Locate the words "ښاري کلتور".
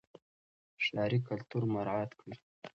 0.83-1.63